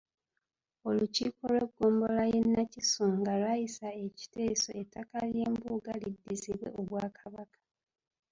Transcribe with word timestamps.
Olukiiko 0.87 1.41
lw’eggombolola 1.51 2.23
y’e 2.31 2.41
Nakisunga 2.51 3.31
lwayisa 3.41 3.87
ekiteeso 4.05 4.69
ettaka 4.81 5.17
ly'embuga 5.33 5.91
liddizibwe 6.01 6.67
Obwakabaka. 6.79 7.59